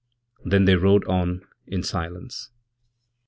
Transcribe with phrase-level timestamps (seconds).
[0.43, 2.49] Then they rode on insilence.